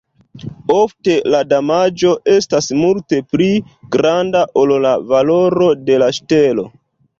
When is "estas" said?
2.37-2.71